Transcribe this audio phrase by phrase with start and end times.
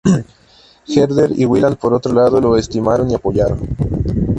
[0.87, 3.59] Herder y Wieland, por otro lado, lo estimaron y apoyaron.